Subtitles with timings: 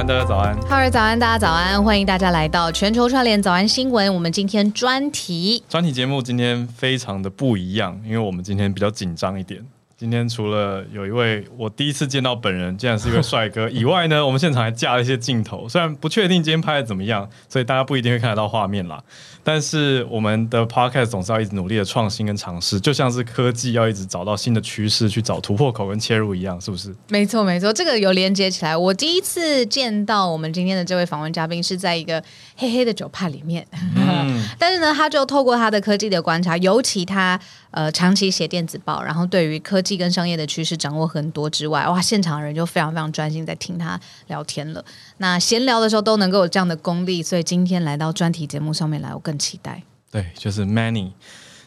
[0.00, 0.58] 安，大家早安。
[0.62, 4.12] 浩儿早安，大家早安，欢迎大家来到全球串联早安新闻。
[4.14, 9.62] 我们今天专题专题节目今天非常的不一样，因为我们今天比较紧张一点。
[9.98, 15.68] 今天除了有一位我第一次见到本人，竟然是一位帅哥以外呢， 我们现场还架了一些镜头。
[15.68, 19.04] 虽然不确定今天拍的怎么样，所以大家不一定会看得到画面啦。
[19.42, 26.94] 但是我们的 podcast 总是要一直努力的创新跟尝试，就像是科技要一直找到新的趋势，去找突破口跟切入一样，是不是？
[27.08, 28.76] 没错，没错，这个有连接起来。
[28.76, 32.22] 我第一次见到我们今天的这位访问嘉宾是在一个
[32.56, 33.66] 黑黑的酒吧里面，
[33.96, 37.40] 嗯、 但是呢，他就透过他的科技的观察，尤其他。
[37.72, 43.96] 呃，长期写电子报，然后对于科技跟商业的趋势掌握很多之外，哇，现场的人就非常非常专心在听他
[44.26, 44.84] 聊天了。
[45.22, 49.82] 那闲聊的时候都能够有这样的功力，所以今天来到专题节目上面来，我更期待。
[50.10, 51.10] 对，就是 Manny，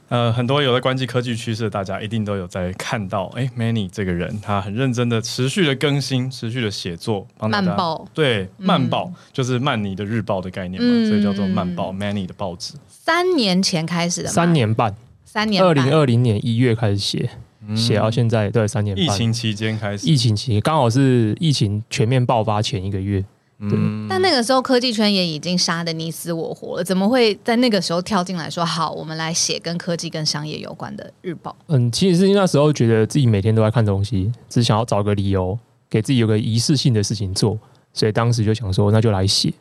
[0.09, 12.73] 呃，很多有在关注科技趋势的大家一定都有在看到，哎，Manny 这个人，他很认真的、持续的更新、持续的写作，帮大家慢报，对，慢报、嗯、就是曼尼的日报的概念嘛，嗯、所以叫做慢报，Manny 的报纸。
[12.89, 14.95] 三年前开始的，三年半。
[15.23, 17.29] 三年，二零二零年一月开始写，
[17.75, 19.05] 写、嗯、到现在，对，三年半。
[19.05, 23.23] 疫情期间开始，疫情期刚好是疫情全面爆发前一个月。
[23.59, 31.55] 对，嗯、但那个时候科技圈也已经杀的你死我活了，怎么会在那个时候跳进来说好，我们来写跟科技跟商业有关的日报？
[31.67, 35.57] 嗯，其实是那时候觉得自己每天都在看东西，只想要找个理由
[35.89, 37.57] 给自己有个仪式性的事情做，
[37.93, 39.53] 所以当时就想说，那就来写。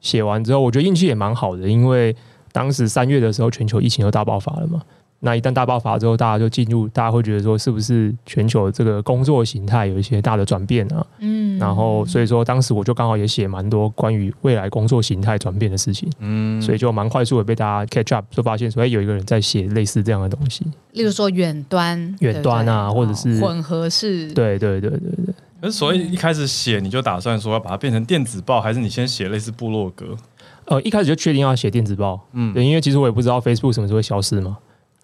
[0.00, 2.16] 写完之后，我觉得运气也蛮好的，因为
[2.52, 4.80] 当时三月的时候，全球疫情又大爆发了嘛。
[5.22, 11.06] 那一旦大爆发之后，大家就进入，大家会觉得说，是不是全球这个工作形态有一些大的转变啊？
[11.18, 25.34] 嗯，然后所以说，当时我就刚好也写蛮多关于未来工作形态转变的事情，嗯，所以就蛮快速的被大家 catch up，就发现说，哎，有一个人在写类似这样的东西，例如说远端、远端啊，对对或者是混合式，对对对对对。
[25.60, 30.16] 可是所以一开始写，你就打算说要把它变成电子报，还是你先写类似部落格？
[30.64, 34.56] 呃，一开始就确定要写电子报，嗯，对，因为其实我也不知道 Facebook 什么时候会消失嘛。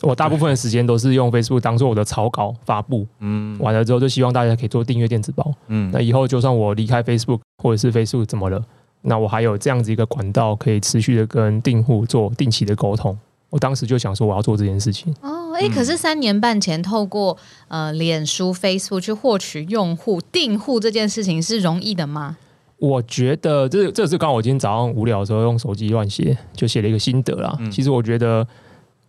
[0.02, 8.62] 我大部分的时间都是用 Facebook 当做我的草稿发布，嗯，完了之后就希望大家可以做订阅电子报，嗯，那以后就算我离开 Facebook 或者是 Facebook 怎么了，
[9.02, 13.18] 那我还有这样子一个管道可以持续的跟订户做定期的沟通。
[13.48, 15.14] 我当时就想说我要做这件事情。
[15.22, 17.36] 哦，哎、欸，可是三年半前透过
[17.68, 22.36] 呃脸书 Facebook 去获取用户订户这件事情是容易的吗？
[22.78, 27.56] 我觉得这这是刚好我今天早上无聊的时候用手机乱写，就写了一个心得啦。
[27.72, 28.46] 其实我觉得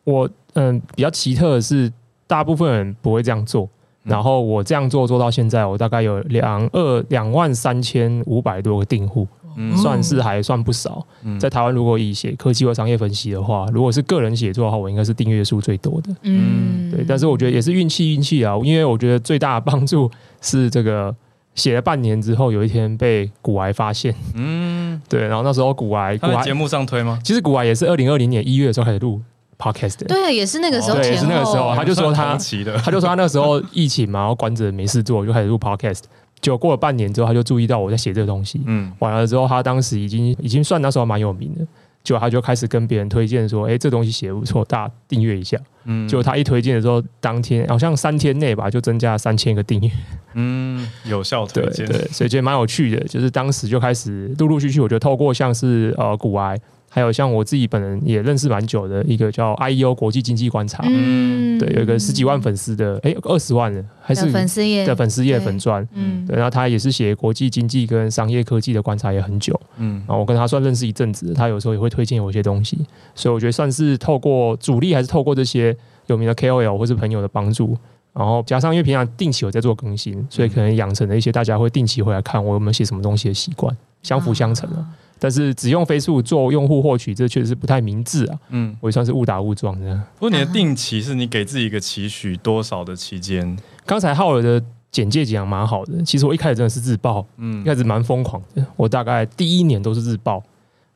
[0.08, 0.30] 我。
[0.60, 1.94] 嗯，比较奇特的是，
[2.26, 3.70] 大部分人不会这样做。
[4.02, 9.28] 然后我这样做做到现在，我大概有两二两万三千五百多个订户，
[9.76, 11.06] 算是还算不少。
[11.40, 16.16] 在台湾，如果以写科技或商业分析的话，如果是个人写作的话，我应该是订阅数最多的。
[16.24, 17.06] 嗯，对。
[17.08, 20.10] 但是我觉得也是运气运气啊，因为我觉得最大的帮助
[20.42, 21.16] 是这个
[21.54, 24.16] 写了半年之后，有一天被古癌发现。
[24.34, 25.28] 嗯，对。
[25.28, 27.20] 然后那时候古癌，古癌节目上推吗？
[27.24, 29.22] 其实古癌也是二零二零年一月的时候开始录。
[29.58, 32.38] Podcast 对啊，也是那个时候，对，也是那个时候，他就说他，
[32.84, 36.04] 他就说他那时候疫情嘛，然后关着没事做，就开始录 Podcast。
[36.40, 41.66] 结果过了半年之后，他就注意到我在写这个东西，嗯，完了之后，他当时已经已经算那时候蛮有名的。
[42.04, 49.92] 结果他就开始跟别人推荐说：“哎、欸，这东西写的不错，大家订阅一下。”嗯，结果他一推荐的时候，当天好像三天内吧，就增加了三千个订阅。
[50.36, 53.04] 嗯，有效推荐，对，所以觉得蛮有趣的。
[53.08, 56.58] 就是当时就开始陆陆续续，我觉得透过像是呃古癌。
[56.90, 64.86] 还有像我自己本人也认识蛮久的一个叫 IEO 国际经济观察，嗯，对，有一个十几万粉丝的，哎，二十万人还是粉丝页。
[64.86, 72.78] 的粉丝页粉专，嗯，对，然后他也是写国际经济跟商业科技的观察也很久，嗯，然后我跟他算认识一阵子，他有时候也会推荐我一些东西，
[73.14, 75.76] 所以我觉得算是透过主力还是透过这些
[76.08, 77.78] 有名的 KOL 或是朋友的帮助，
[78.14, 84.78] 然后加上因为平常定期有在做更新，所以可能养成了一些大家会定期回来看我有没有写什么东西的习惯，相辅相成了。
[84.78, 84.88] 啊
[85.20, 88.40] 但是只用 Facebook 做用户获取，这确实是不太明智啊。
[88.50, 89.96] 嗯，我也算是误打误撞的。
[90.20, 93.58] 不过你的定期是你给自己一个期许多少的期间？
[93.86, 96.02] 刚才浩尔的简介讲蛮好的。
[96.04, 98.66] 其实我一开始真的是日报，嗯，一开始蛮疯狂的。
[98.76, 100.44] 我大概第一年都是日报，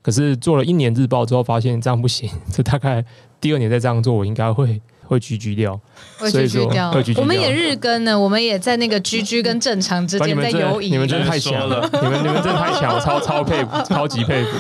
[0.02, 2.30] 可是做了一年日报之后，发现这样不行。
[2.52, 3.04] 这大概
[3.40, 4.82] 第二年再这样做，我应该会。
[5.12, 5.78] 会 GG 掉，
[6.18, 6.90] 会 GG 掉。
[7.18, 10.90] 我们也日更呢，我们也在那个 GG 跟正常之间在游移。
[10.90, 14.58] 你们真的太强了，你们 你们真的太强，超超佩服，超级佩服。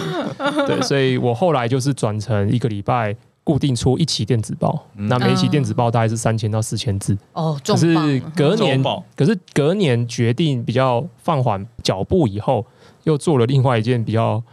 [0.67, 3.15] 对，所以我后来就是转成一个礼拜
[3.45, 7.17] 固定出一期电子报，那每一期电子报大概是三千到四千字。
[7.31, 8.83] 哦，可是隔年，
[9.15, 12.65] 可是隔年决定比较放缓脚步以后，
[13.05, 14.43] 又做了另外一件比较。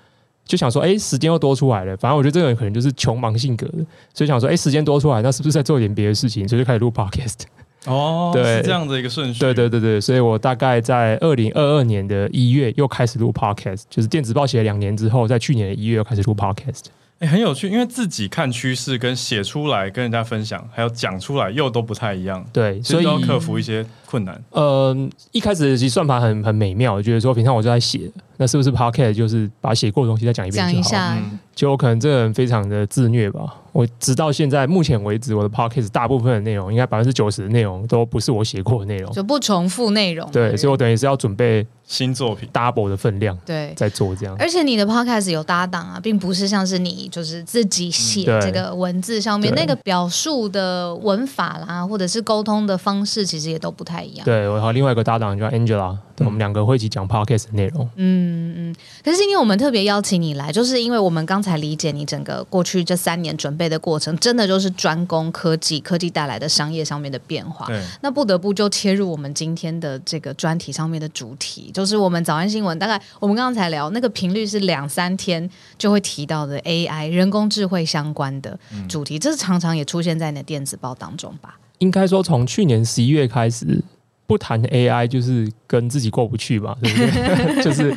[0.49, 1.97] 就想说，哎、欸，时间又多出来了。
[1.99, 6.49] 反正我觉得这个人可能就是穷忙性格的，所以想说，哎、欸，时间多出来，那是不是再做一点别的事情？
[6.49, 7.43] 所以就开始录 podcast。
[7.87, 9.39] 哦， 对，是这样的一个顺序。
[9.39, 16.87] 对对对对，所以我大概在二零二二年的一月又开始录 podcast，就是电子报写了两年之后，在去年的一月又开始录 podcast。
[17.21, 22.45] 哎，很有趣，因为自己看趋势跟写出来跟人家分享，还有讲出来又都不太一样。
[22.53, 24.41] 对，所以要克服一些困难。
[24.51, 24.97] 呃，
[25.33, 30.65] 一开始其实算盘很很美妙，我觉得说平常我就在写，那是不是 podcast 就是把写过的东西再讲一遍？
[30.65, 31.15] 讲一下。
[31.17, 33.53] 嗯就可能这个人非常的自虐吧。
[33.73, 40.31] 我直到现在目前为止，我的 podcast 大部分的内容，应该百分之九十的内容都不是我写过的内容，就不重复内容。
[40.31, 44.37] 对，所以我等于是要准备新作品 double 的分量，对，在做这样。
[44.39, 54.25] 而且你的 podcast 有搭档啊，并不是像是你就是自己写这个文字上面那个表述的文法啦，或者是沟通的方式，其实也都不太一样。
[54.27, 57.89] 对，我和另外一个搭档叫 Angela，我们两个会一起讲 podcast 的内容。
[57.97, 58.77] 嗯嗯。
[59.03, 67.65] 可是今天我们特别邀请你来，就是因为我们刚才理解你整个过去这三年准备的过程，真的就是专攻科技，科技带来的商业上面的变化。
[67.67, 72.77] 对，那不得不就切入我们今天的这个专题上面的主题，就是我们早安新闻。
[72.79, 75.49] 大概我们刚刚才聊那个频率是两三天
[75.79, 78.59] 就会提到的 AI 人工智慧相关的
[78.89, 81.57] 主题，这是常常也出现在你的电子报当中吧？
[81.79, 83.83] 应该说，从去年十一月开始。
[84.27, 87.63] 不谈 AI 就是跟自己过不去吧，对不对？
[87.65, 87.97] 就是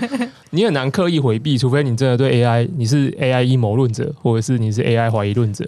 [0.52, 5.68] 你很难刻意回避，除非你真的对 AI，你是 AI 阴谋论者，或者是你是 AI 怀疑论者，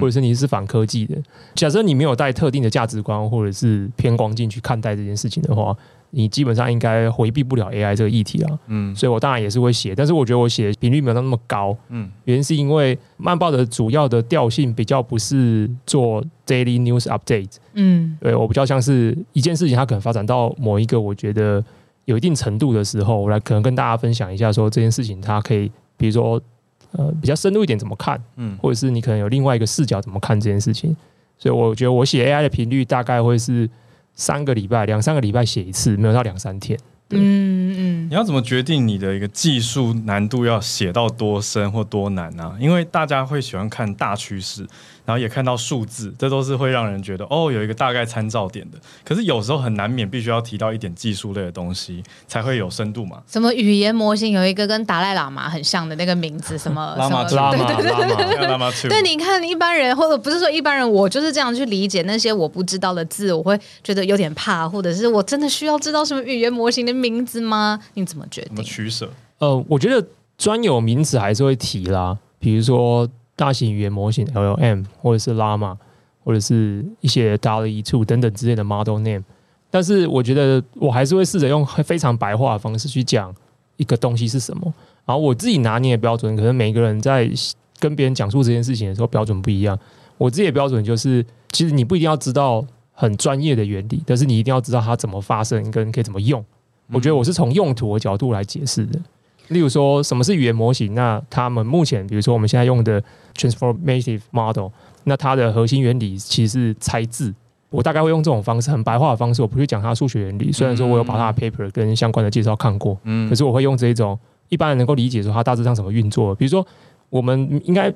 [0.00, 1.14] 或者是你是反科技的。
[1.54, 5.76] 假设你没有带特定的价值观或者是偏光镜去看待这件事情的话。
[6.12, 21.64] 你基本上应该回避不了 AI 这个议题啊，嗯，所以我当然也是会写，但是我觉得我写频率没有那么高，嗯，原因是因为慢报的主要的调性比较不是做 daily news update，嗯，对，我比较像是一件事情它可能发展到某一个我觉得
[22.06, 26.42] 有一定程度的时候，我来可能跟大家分享一下说这件事情它可以，比如说
[26.90, 30.96] 呃比较深入一点怎么看，嗯，或者是你可能有另外一个视角怎么看这件事情，
[31.38, 33.70] 所以我觉得我写 AI 的频率大概会是。
[34.20, 36.78] 三个礼拜，两三个礼拜写一次，没有到两三天。
[37.08, 42.56] 嗯嗯，你要怎么决定你的一个技术难度要写到多深或多难呢、啊？
[42.60, 44.66] 因为大家会喜欢看大趋势。
[45.10, 48.78] 然后也看到数字，这都是会让人觉得哦，有一个大概参照点的。
[49.04, 53.20] 可是有时候很难免必须要提到一点技术类的东西，才会有深度嘛。
[53.26, 67.80] 什么语言模型有一个跟达赖喇嘛很像的那个名字，什么 喇嘛什么喇嘛对对对喇嘛对，你看一般人或者不是说一般人，我就是这样去理解那些我不知道的字，我会觉得有点怕，或者是我真的需要知道什么语言模型的名字吗？
[67.94, 68.50] 你怎么决定？
[68.50, 69.10] 怎么取舍？
[69.38, 70.06] 呃，我觉得
[70.38, 73.08] 专有名词还是会提啦，比如说。
[73.40, 75.74] 大型语言模型 LLM 或者是 Llama
[76.22, 79.24] 或者是一些 DALL-E 2等等之类的 model name，
[79.70, 83.34] 但是我觉得我还是会试着用非常白话的方式去讲
[83.78, 84.62] 一个东西是什么。
[85.06, 87.30] 然后我自己拿捏的标准，可能每个人在
[87.78, 89.78] 跟别人讲述这件事情的时候标准不一样。
[90.18, 96.44] 我自己的标准就是，其实你不一定要知道很专业的原理，但是你一定要知道它怎么发生跟可以怎么用。
[96.92, 99.00] 我觉得我是从用途的角度来解释的。
[99.50, 100.94] 例如说，什么是语言模型？
[100.94, 103.02] 那他们目前，比如说我们现在用的
[103.36, 104.68] transformative model，
[105.04, 107.34] 那它的核心原理其实是猜字。
[107.68, 110.50] 我大概会用这种方式，很白话的方式，我不去讲它数学原理。
[110.50, 114.18] 虽然说我有把它的 paper 跟相关的介绍看过，嗯，可是我会用这一种
[114.48, 116.34] 一般人能够理解说它大致上怎么运作。
[116.34, 116.66] 比如说，
[117.08, 117.92] 我们应该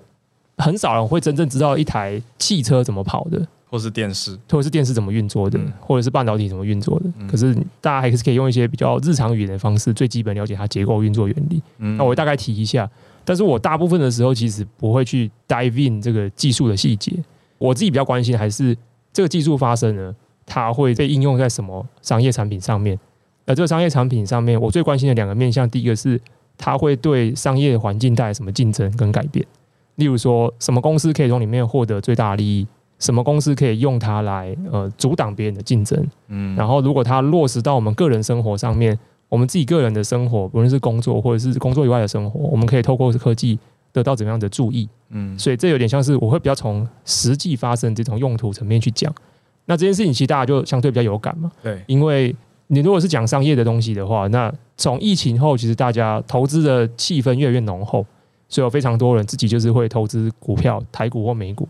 [0.58, 3.46] 很少人会真正知道一台汽车怎么跑的。
[3.74, 7.06] 或是电视，或者是电视怎么运作的，嗯、或者是半导体怎么运作的。
[7.18, 11.60] 嗯、可是大家还是可以用一些比较日常语言的方式，最基本了解它结构运作原理。
[11.78, 12.88] 嗯、那我大概提一下，
[13.24, 17.12] 但是我大部分的时候其实不会去 dive in 这个技术的细节。
[17.58, 18.76] 我自己比较关心还是
[19.12, 20.14] 这个技术发生了，
[20.46, 22.96] 它会被应用在什么商业产品上面。
[23.44, 26.20] 而这个商业产品上面，我最关心的两个面向，第一个是
[26.56, 29.44] 它会对商业环境带来什么竞争跟改变。
[29.96, 32.66] 例如说，什么公司可以从里面获得最大的利益？
[32.98, 36.06] 什么公司可以用它来呃阻挡别人的竞争？
[36.28, 38.98] 嗯，然后如果它落实到我们个人生活上面，
[39.28, 43.58] 我们自己个人的生活，不论是工作或者是工作以外的生活，我们可以透过科技
[43.92, 44.88] 得到怎么样的注意？
[45.10, 49.12] 嗯，所以这有点像是我会比较从实际发生这种用途层面去讲。
[49.66, 51.50] 那这件事情其实大家就相对比较有感嘛。
[51.62, 52.34] 对，因为
[52.68, 58.04] 你如果是讲商业的东西的话，那从疫情后，其实大家投资的气氛越来越浓厚，
[58.48, 61.68] 所以有非常多人自己就是会投资股票，台股或美股。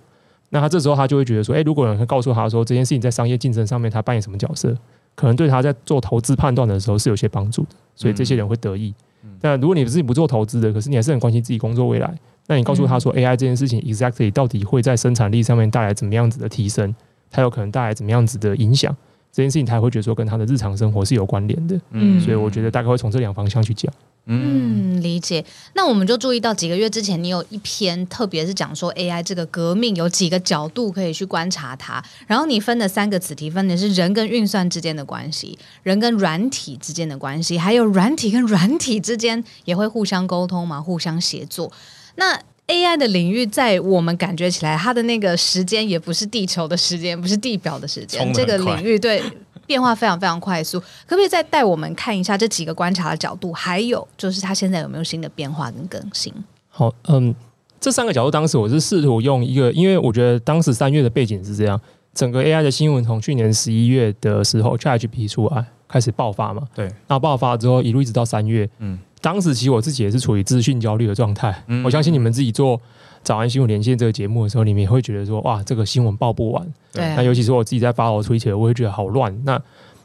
[0.54, 4.72] 那他这时候他就会觉得说，诶、欸，如果有人告诉他说这件事情在商业竞争上面他扮演什么角色，
[5.16, 8.94] 可能对他在做投资判断的时候是有些帮助的，所以这些人会得益。
[9.40, 16.94] 但如果你自己不做投资的，可是你还是很关心自己工作未来，那你告诉他说 AI 这件事情 exactly 到底会在生产力上面带来怎么样子的提升，
[17.32, 18.96] 它有可能带来怎么样子的影响，
[19.32, 21.76] 这件事情他会觉得说跟他的日常生活是有关联的。
[21.90, 23.92] 嗯，所以我觉得大概会从这两方向去讲。
[24.26, 25.44] 嗯，理解。
[25.74, 32.02] 那我们就注意到几个月之前，你有一篇，特别是讲说 AI 这个革命有几个角度可以去观察它。
[32.26, 41.70] 然后你分的三个子题，分的是人跟运算之间的关系，人跟软体之间的关系，还有软体跟软体之间也会互相沟通嘛，互相协作。
[42.16, 49.22] 那 AI 的领域，在我们感觉起来，它的那个时间也不是地球的时间，不是地表的时间，这个领域对。
[49.66, 53.52] 变化非常非常快速，可不可以再带我们看一下这几个观察的角度？
[53.52, 56.32] 还有就是它现在有没有新的变化跟更新？
[56.68, 57.34] 好，嗯，
[57.80, 61.80] 这三个角度当时我是试图用一个，因为我觉得当时三月的背景是这样，
[62.14, 72.80] 整个 AI 的新闻从去年十一月的时候 ChatGPT 出来开始爆发嘛，对，那爆发之后一路一直到三月，嗯，当时其实我自己也是处于资讯焦虑的状态，嗯，我相信你们自己做。
[73.24, 76.74] 早安新闻连线这个节目的时候，你们也会觉得说，哇，这个新闻报不完。
[76.92, 77.02] 对。
[77.16, 79.34] 那尤其是我自己在发我推特，我会觉得好乱。
[79.44, 79.60] 那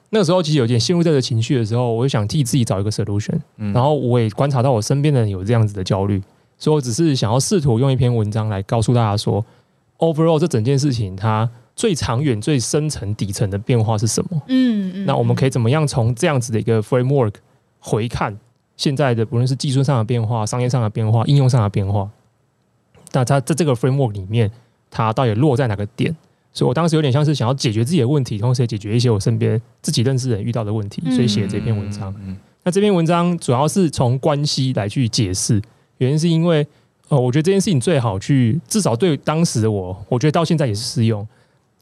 [0.10, 3.38] 那个时候其实有点陷入这个情绪的时候，我就想替自己找一个 solution。
[3.58, 3.72] 嗯。
[3.74, 6.20] 然后我也观察到我身边的人有这样子的焦虑，
[6.58, 9.46] 所以我只是想要试图用一篇文章来告诉大家说
[10.00, 14.42] ，overall 这整件事情它最长远、最深层底层的变化是什么？
[14.48, 15.06] 嗯嗯。
[15.06, 17.34] 那我们可以怎么样从这样子的一个 framework
[17.80, 18.38] 回看
[18.78, 22.10] 现在的不论是技术上的变化、商业上的变化、应用上的变化？
[23.12, 24.52] 那它在这个 framework 里面，
[24.90, 26.16] 它到底落在哪个点？
[26.52, 32.12] 所以我当时有点像是想要解决自己的问题，同时也解决一些我身边自己认识人遇到的问题，所以写这篇文章。
[32.14, 35.62] 嗯嗯嗯、那这篇文章主要是从关系来去解释，
[36.00, 36.66] 原因是因为
[37.10, 41.26] 呃，我觉得这件事情最好去，至少对当时的我，我觉得到现在也是适用。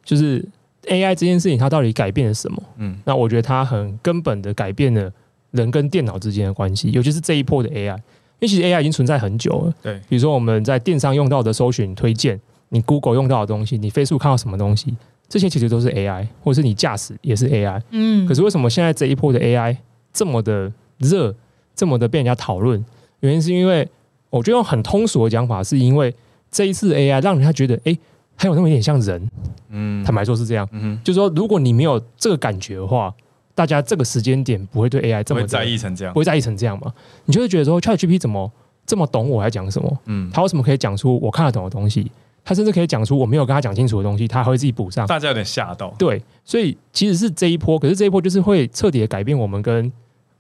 [0.04, 0.46] 就是
[0.84, 2.62] AI 这件事情，它到底改变了什么？
[2.78, 5.12] 嗯，那我觉得它很根本的改变了
[5.52, 7.98] 人跟电脑之间的关系，尤其是这一波的 AI。
[8.40, 12.40] 因为其实 AI 已经存在很久了，对，比如说我们在电商用到的搜寻推荐，
[12.70, 14.96] 你 Google 用到的东西，你 Facebook 看到什么东西，
[15.28, 18.28] 这些其实都是 AI，或者是你驾驶也是 AI，嗯。
[18.28, 19.76] 可是为什么现在这一波的 AI
[20.14, 21.34] 这么的热，
[21.76, 22.84] 这么的被人家讨论？
[23.22, 23.88] 原因是因为
[24.30, 26.14] 我觉得用很通俗的讲法，是因为
[26.52, 27.98] 这一次 AI 让人家觉得，哎，
[28.36, 29.28] 还有那么一点像人，
[29.70, 33.12] 嗯，坦白说是这样，嗯，就是说如果你没有这个感觉的话。
[33.58, 36.94] 大家这个时间点不会对 AI 这么在意成这样，不会在意成这样吗？
[37.26, 38.52] 你就会觉得说，ChatGPT 怎么
[38.86, 40.00] 这么懂我在讲什么？
[40.06, 42.12] 嗯，他为什么可以讲出我看得懂的东西？
[42.46, 45.08] 他甚至可以讲出我没有跟他讲清楚的东西，他还会自己补上。
[45.08, 45.92] 大家有点吓到。
[45.98, 49.92] 对，所以其实是这一波，可是这一波就是会彻底的改变我们跟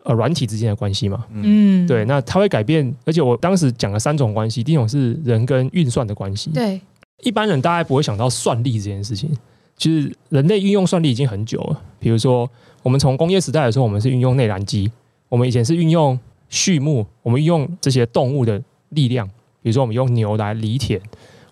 [0.03, 1.25] 呃软体之间的关系嘛。
[1.31, 6.51] 嗯，对，那它会改变，而且我当时讲了三种关系，第一种是人跟运算的关系。
[6.51, 6.79] 对，
[7.23, 9.35] 一般人大概不会想到算力这件事情。
[9.77, 12.49] 其实人类运用算力已经很久了，比如说。
[12.83, 14.89] 我们从工业时代的时候，我们是运用内燃机；
[15.27, 16.17] 我们以前是运用
[16.49, 19.27] 畜牧，我们运用这些动物的力量，
[19.61, 21.01] 比如说我们用牛来犁田，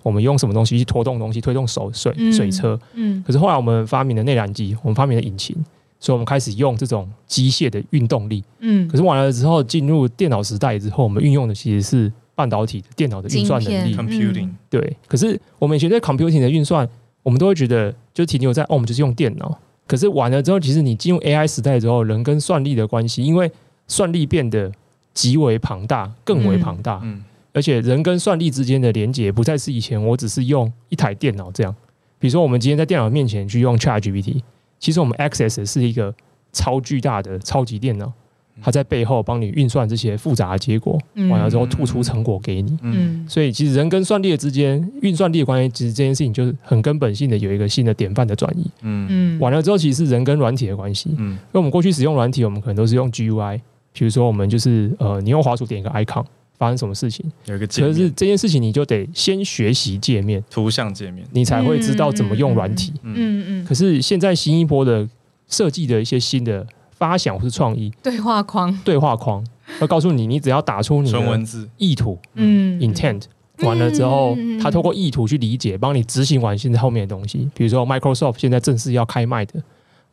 [0.02, 2.80] 我们用什么东西去拖动东西，推动手水水车。
[2.94, 3.22] 嗯。
[3.28, 5.54] 可是后来我们发明了内燃机，我们发明了引擎，
[6.00, 8.42] 所以我们开始用这种机械的运动力。
[8.60, 8.88] 嗯。
[8.88, 13.94] 可是完了之后，进入电脑时代之后，我们运用的其实是半导体的电脑的运算能力。
[13.94, 14.52] Computing。
[14.70, 14.96] 对。
[15.06, 16.88] 可是我们以前在 computing 的运算，
[17.26, 19.60] 我们都会觉得就停留在哦，我们就是用电脑。
[19.88, 23.52] 可是完了之后，其实你进入 AI 时代之后，人跟算力的关系，因为
[23.88, 24.72] 算力变得
[25.12, 31.76] 极为庞大，更为庞大，嗯，而且人跟算力之间的连接不再是以前我只是用一台电脑这样。
[32.20, 34.42] 比如说，我们今天在电脑面前去用 ChatGPT，
[34.78, 36.14] 其实我们 access 是一个
[36.54, 38.14] 超巨大的超级电脑。
[38.62, 40.98] 他在背后帮你运算这些复杂的结果，
[41.30, 42.78] 完了之后吐出成果给你。
[42.82, 48.66] 嗯，所以其实人跟算力之间运算力的关系，其实这件事情就是很根本性的有一个新的典范的转移。
[48.82, 51.10] 嗯嗯，完了之后其实是人跟软体的关系。
[51.18, 53.60] 嗯，因为我们过去使用软体，我们可能都是用 GUI，
[53.94, 56.24] 比如说我们就是呃，你用滑鼠点一个 icon，
[56.58, 57.92] 发生什么事情，有一个界面。
[57.92, 62.94] 可是这件事情你就得先学习界面，图像界面，你才会知道怎么用软体。
[63.04, 63.66] 嗯嗯。
[63.66, 65.08] 可是现在新一波的
[65.50, 66.66] 设计的一些新的。
[67.08, 69.46] 发想或是创意对话框，对话框
[69.80, 73.22] 会告诉你，你只要打出你的文字意图，嗯，intent
[73.60, 77.48] 完了之后，他透过意图去理解，帮你执行完现在后面的东西。
[77.54, 79.62] 比如说，Microsoft 现在正式要开卖的，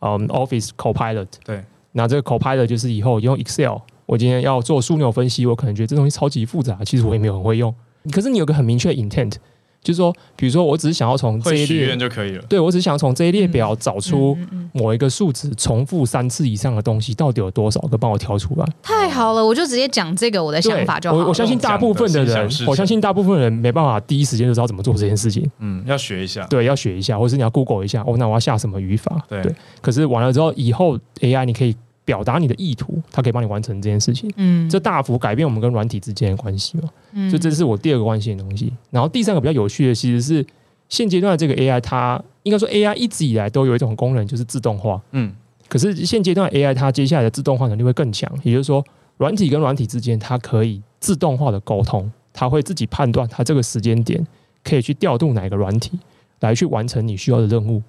[0.01, 7.75] 嗯，Office Copilot，对，那这个 Copilot 就是以后用 Excel，我今天要做枢纽分析，我可能觉得这东西超级复杂，其实我也没有很会用。
[8.13, 9.37] 可是你有个很明确的 intent。
[9.83, 12.45] 就是说，比如说，我只是想要从这一列就可以了。
[12.49, 14.39] 对，我只是想从这一列表找出
[14.73, 18.65] 某一个数值重复三次以上的东西，到底有多少个，帮我挑出来。
[18.83, 21.17] 太好了，我就直接讲这个我的想法就好。
[21.17, 25.51] 我我相信大部分的人，我相信大部分人没办法第一时间就知道怎么做这件事情。
[25.59, 26.47] 嗯，要学一下。
[26.47, 28.03] 对，要学一下，或是你要 Google 一下。
[28.07, 29.21] 哦，那我要下什么语法？
[29.29, 29.43] 对。
[29.81, 31.75] 可是完了之后，以后 AI 你可以。
[32.05, 34.31] 表达你的意图，它可以帮你完成这件事情。
[34.37, 36.89] 嗯，这大幅改变我们跟软体之间的关系嘛。
[37.13, 38.73] 嗯，所以这是我第二个关心的东西。
[38.91, 40.45] 然后第三个比较有趣的，其实是
[40.89, 45.01] 现阶段的这个 AI，它应该说 AI 一直以来都有一种功能，就是自动化。
[45.13, 45.33] 嗯，
[45.69, 48.85] 可是现阶段 AI 它接下来的自动化能力会更强，也就是说
[49.19, 54.27] 软体跟软体之间，它可以自动化的沟通，它会自己判断它这个时间点
[54.65, 55.93] 可以去调度哪个软体
[56.41, 57.81] 来去完成你需要的任务，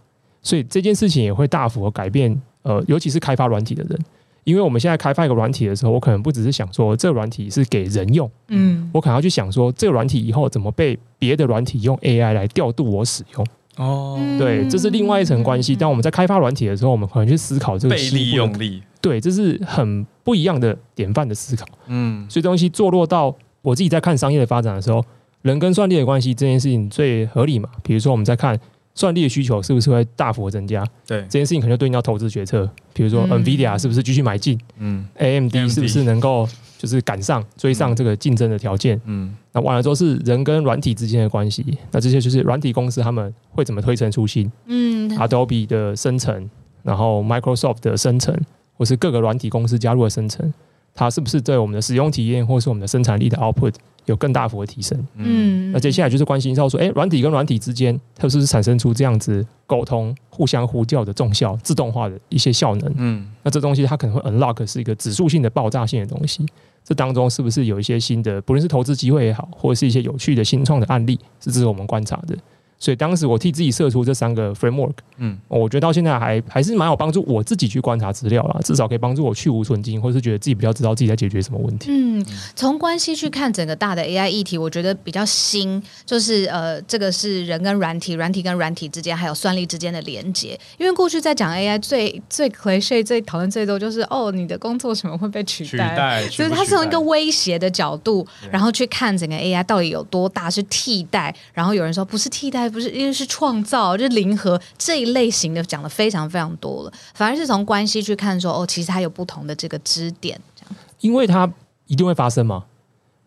[0.41, 2.39] 所以这件事情也会大幅的改变。
[2.63, 3.99] 呃，尤其是开发软体的人，
[4.43, 13.45] 因为我们现在开发一个软体的时候，我可能不只是想说这个软体是给人用，嗯，我可能要去想说这个软体以后怎么被别的软体用 AI 来调度我使用。
[13.77, 15.75] 哦，对，这是另外一层关系。
[15.75, 21.65] 当我们在开发软体的时候，我们可能去思考这个被利用力，对，这是很不一样的典范的思考。
[21.87, 25.03] 嗯，所以东西坐落到我自己在看商业的发展的时候，
[25.41, 27.67] 人跟算力的关系这件事情最合理嘛？
[27.81, 28.59] 比如说我们在看
[28.95, 30.85] 算力的需求是不是会大幅增加？
[31.07, 32.69] 对，这件事情可能就对应到投资决策。
[32.93, 34.59] 比如说 NVIDIA 是不是继续买进？
[34.77, 36.47] 嗯，AMD 是不是能够？
[36.77, 46.49] 就是赶上追上这个竞争的条件，嗯，那完了之后是人跟软体之间的关系，那这些就是软体公司他们会怎么推陈出新，嗯，Adobe 的生成，
[46.81, 48.37] 然后 Microsoft 的生成，
[48.75, 50.53] 或是各个软体公司加入的生成，
[50.93, 53.73] 它是不是对我们的使用体验或是我们的生产力的 output
[54.05, 54.97] 有更大幅的提升？
[55.15, 62.93] 嗯，那接下来就是关心到说，哎，软体跟软体之间，它是不是产生出这样子沟通、互相呼叫的重效、自动化的一些效能？
[62.97, 66.45] 嗯，那这东西它可能会 unlock 是一个指数性的爆炸性的东西。
[66.83, 72.35] 这当中是不是有一些新的，不论是投资机会也好，或者是一些有趣的新创的案例，是值得我们观察的。
[72.83, 81.89] 所以当时我替自己设出这三个 framework，嗯，我觉得到现在还还是蛮有帮助，我自己去观察资料啦，至少可以帮助我去无存菁，或是觉得自己比较知道自己在解决什么问题。
[81.89, 82.25] 嗯，
[82.57, 90.59] 从关系去看整个大的 AI 议题，我觉得比较新，就是呃，这个是人跟软体、软体跟软体之间，还有算力之间的连接。
[90.77, 95.87] 因为过去在讲 AI 最最 cliche、最讨论最多就是哦，你的工作什么会被取代？
[95.87, 102.72] 取代，所以它是从一个威胁的角度，然后去看整个 AI 到底有多大是替代，然后有人说不是替代。
[102.73, 110.75] 不是，因为是创造，就是零和这一类型的讲的非常非常多了，反而是从关系去看说，哦，其实它有不同的这个支点，这样。
[111.01, 111.49] 因为它
[111.85, 112.65] 一定会发生嘛。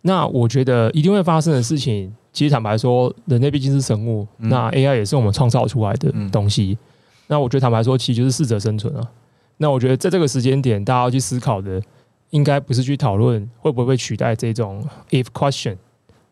[0.02, 6.76] 那我觉得一定会发生的事情，其实坦白说，人类毕竟是生物，嗯、那 AI 也是我们创造出来的东西。
[6.80, 6.86] 嗯、
[7.28, 9.02] 那我觉得坦白说，其实就是适者生存啊。
[9.58, 11.80] 那我觉得在这个时间点，大家要去思考的，
[12.30, 15.76] 应该不是去讨论会不会被取代这种 if question。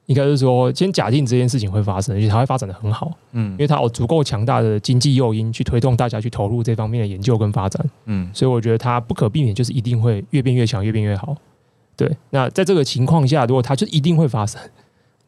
[0.06, 11.34] 应该是说，先假定这件事情会发生，而且它会发展的很好，嗯，因为它有足够强大的经济诱因去推动大家去投入这方面的研究跟发展，嗯，所以我觉得它不可避免就是一定会越变越强，越变越好。
[11.96, 14.60] 对，那在这个情况下，如果它就一定会发生，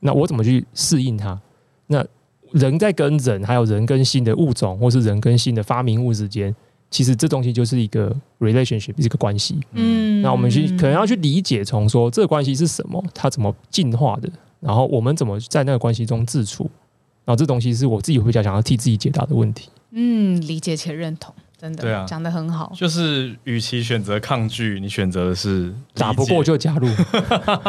[0.00, 1.40] 那我怎么去适应它？
[1.86, 2.04] 那
[2.52, 6.54] 人在跟人，还有人跟新的物种，或是人跟新的发明物之间，
[6.90, 14.28] 其实这东西就是一个 relationship，是一个关系，嗯，那我们去可能要去理解从说这个关系是什么，它怎么进化的。
[14.66, 16.68] 然后我们怎么在那个关系中自处？
[17.24, 19.68] 然后这东西是我自己会比较想要替自己解答的问题。
[19.92, 22.72] 嗯，理解且认同，真的，对啊，讲的很好。
[22.74, 26.88] 就是与其选择抗拒，你选择的是打不过就加入，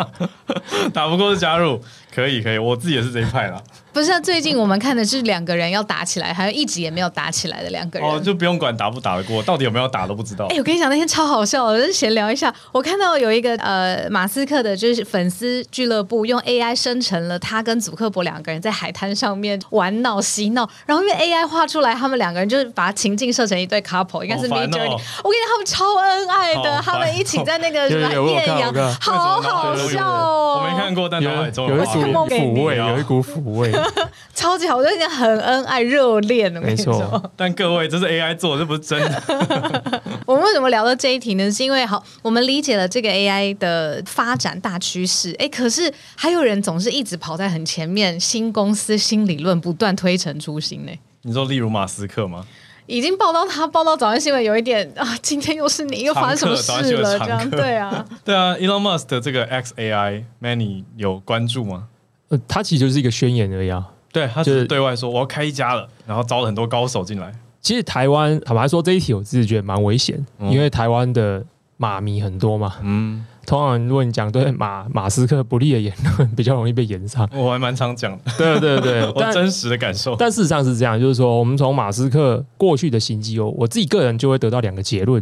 [0.92, 1.80] 打不过就加入，
[2.12, 3.62] 可以可以，我自己也是这一派啦。
[3.98, 8.08] 不是，最近我们看的是两个人要打起来，还有一直也没有打起来的两个人。
[8.08, 10.46] 哦，就不用管打不打得过，到底有没有打都不知道。
[10.52, 12.54] 哎，我跟你讲，那天超好笑，我就闲聊一下。
[12.72, 25.00] 我看到有一个呃，马斯克的就是粉丝俱乐部用 AI 生成了他跟祖克伯两个人在海滩上面玩闹嬉闹，然后因为 AI 画出来他们两个人就是把情境设成一对 couple，应该是 Midjourney。
[25.24, 30.62] 我跟你讲，他们超恩爱的，他们一起在那个什么艳阳，好好笑哦。
[30.62, 31.94] 我没看过，但脑海中有一股
[32.30, 33.72] 抚慰，有一股抚慰，
[34.34, 34.78] 超级好。
[34.78, 37.32] 我觉得很恩爱热恋，没错。
[37.36, 40.02] 但各位，这是 AI 做的，这不是真的。
[40.26, 41.52] 我们为什么聊到这一题呢？
[41.52, 45.36] 是因为好，我们理解了这个 AI 的发展大趋势。
[45.40, 50.92] 哎，可是还有人总是一直跑在很前面，新公司、新理论不断推陈出新呢。
[51.24, 52.46] 你说，例如马斯克吗？
[52.86, 57.20] 已经报道他报道早安新闻有一点 啊，今天又是你又发生什么事了？
[57.20, 58.56] 这样对啊，对啊。
[58.56, 61.88] Elon Musk 的这个 XAI，Manny 有关注吗？
[62.30, 63.88] 呃，他其实就是一个宣言而已啊。
[64.12, 67.32] 对，他就是对外说我要开一家了，然后招了很多高手进来。
[67.62, 71.44] 其实台湾坦白说这一题，我自己觉得蛮危险，嗯、因为台湾的
[71.76, 72.76] 马迷很多嘛。
[72.82, 77.30] 嗯，通常如果你讲对马马斯克不利的言论，比较容易被延上。
[77.34, 78.32] 我还蛮常讲的。
[78.38, 80.16] 对对对， 我真实的感受。
[80.16, 85.22] 但事实上是这样，就是说我们从马斯克过去的行迹哦，我自己个人就会得到两个结论。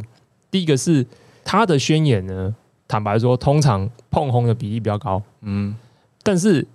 [0.52, 1.06] 第一个是
[1.44, 2.54] 他的宣言呢，
[2.88, 5.22] 坦白说，通常碰轰的比例比较高。
[5.42, 5.76] 嗯，
[6.24, 6.66] 但是。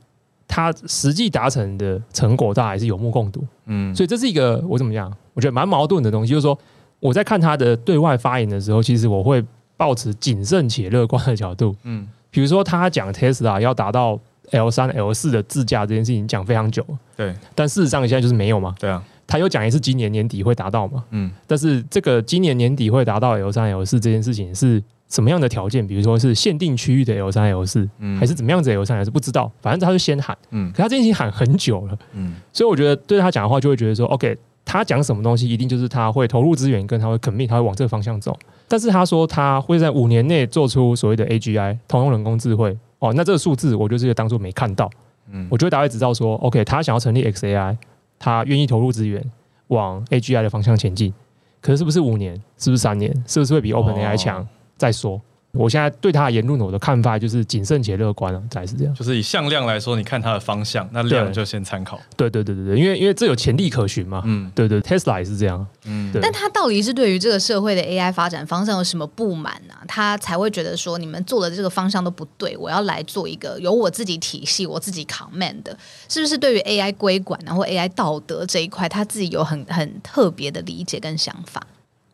[0.52, 3.46] 他实际达成的成果，大家还是有目共睹。
[3.66, 5.08] 嗯，所以这是一个我怎么讲？
[5.32, 6.30] 我觉得蛮矛盾的东西。
[6.30, 6.58] 就是说，
[6.98, 9.40] 我在看他的对外发言的时候，其实我会
[9.76, 11.76] 保持谨慎且乐观的角度。
[11.84, 14.18] 嗯，比如说他讲 Tesla 要达到
[14.50, 16.84] L 三、L 四的自驾这件事情，讲非常久。
[17.16, 18.74] 对，但事实上现在就是没有嘛。
[18.80, 21.04] 对啊，他又讲一次今年年底会达到嘛。
[21.10, 27.86] 嗯，但是这个今年年底会达到 L 三、L 四这件事情是什么样的条件，比如说是限定区域的 L 三 L 四，
[28.18, 38.38] 还是怎么样子 L 三 L 四，不知道，反正他就先喊，嗯，可他这已经喊很久了，嗯，所以我觉得对他讲的话，就会觉得说，OK，他讲什么东西，一定就是他会投入资源，跟他会 commit，他会往这个方向走。
[38.68, 44.88] 但是他说他会在五年内做出所谓的 AGI 通用人工智慧，哦，那这个数字我就是当做没看到，
[45.32, 47.76] 嗯，我就会大家会知道说，OK，他想要成立 XAI，
[48.16, 49.20] 他愿意投入资源
[49.66, 51.12] 往 AGI 的方向前进，
[51.60, 54.46] 可是是不是五年，是不是三年，是不是会比 OpenAI 强？
[54.80, 55.20] 再说。
[55.52, 58.94] 我现在对他的言论，我的看法就是谨慎且乐观啊，才是这样。
[58.94, 62.00] 就是以向量来说，你看他的方向，那量就先参考。
[62.16, 64.22] 对对对对对，因为因为这有前例可循嘛。
[64.24, 65.66] 嗯，对对，Tesla 也是这样。
[65.86, 66.22] 嗯，对。
[66.22, 69.74] 但他到底是对于这个社会的 AI 发展方向有什么不满呢？
[69.88, 75.76] 他才会觉得说你们做的这个方向都不对，我要来做一个有我自己体系、我自己 command 的，
[76.08, 76.38] 是不是？
[76.38, 81.60] 对于 AI 规管然后 AI 道德这一块，他自己有很很特别的理解跟想法。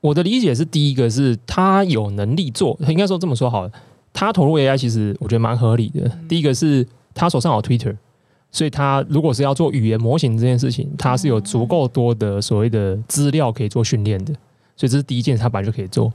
[0.01, 3.73] 我的理解是，第一个是他有能力做，应该说这么说好了，
[4.13, 6.09] 他投入 AI 其实我觉得蛮合理的。
[6.29, 7.97] 第一个是他手上有 Twitter，
[8.53, 14.33] 所以他如果是要做语言模型这件事情，他是有足够多的所谓的资料可以做训练的，
[14.77, 16.13] 所以这是第一件他本来就可以做。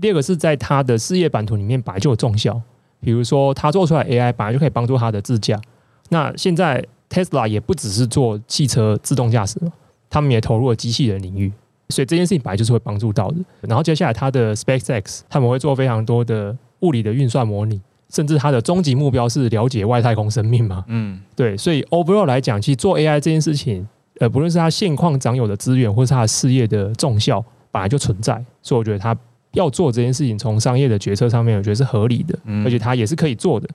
[0.00, 2.60] 第二个是在他的事业版图里面本来就有重效，
[3.00, 5.60] 比如说他做出来 AI 本来就可以帮助他的自驾。
[6.08, 9.72] 那现在 Tesla 也不只是做汽车自动驾驶嘛，
[10.08, 11.52] 他们也投入了机器人领域。
[11.90, 13.36] 所以这件事情本来就是会帮助到的。
[13.62, 20.84] 然后接下来，他的 SpaceX 他们会做非常多的物理的运算模拟，甚至他的终极目标是了解外太空生命嘛？
[20.88, 21.56] 嗯，对。
[21.56, 23.88] 所以 overall 来讲，其实做 AI 这件事情，
[24.20, 28.44] 呃，不论是他现况掌有的资源，或是他的事业的重效，本来就存在。
[28.62, 29.16] 所以我觉得他
[29.52, 33.66] 要做这件事情，从商业的决策上面，我觉得是合理的，而且他也是可以做的。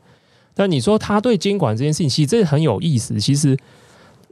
[0.53, 3.19] 但你说他对监管这件事情，其实这很有意思。
[3.19, 3.57] 其实，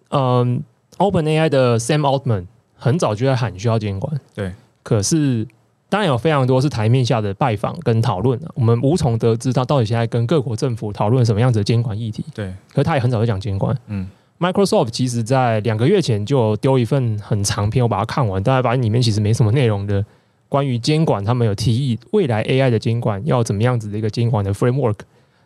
[0.09, 0.61] 嗯
[0.99, 2.45] ，OpenAI 的 Sam Altman。
[2.81, 4.51] 很早就在喊需要监管，对。
[4.81, 5.47] 可是
[5.87, 12.25] 当然有非常多是台面下的拜访跟讨论，我们无从得知他到底现在跟各国政府讨论什么样子的监管议题。
[12.33, 12.51] 对。
[12.69, 13.77] 可是他也很早就讲监管。
[13.85, 14.09] 嗯。
[14.39, 20.03] Microsoft 其实在两个月前就丢一份很长篇，我把它看完，大概发现里面其实没什么内容的，
[20.49, 24.95] 关于监管，他们有提议未来 AI 的监管要怎么样子的一个监管的 framework，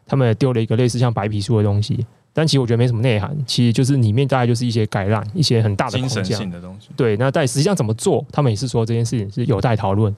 [0.07, 2.05] 他们也丢了一个类似像白皮书的东西。
[2.37, 6.89] 但其实我觉得没什么内涵，其实就是里面大概就是一些概览，一些很大的框架精神性的东西。
[6.97, 10.13] 对，那但实际上怎么做，他们也是说这件事情是有待讨论。